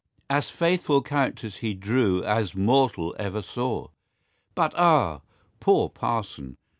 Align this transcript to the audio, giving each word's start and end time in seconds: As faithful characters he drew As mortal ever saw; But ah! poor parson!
As 0.31 0.49
faithful 0.49 1.01
characters 1.03 1.57
he 1.57 1.75
drew 1.75 2.23
As 2.23 2.55
mortal 2.55 3.15
ever 3.19 3.43
saw; 3.43 3.89
But 4.55 4.73
ah! 4.75 5.21
poor 5.59 5.89
parson! 5.91 6.57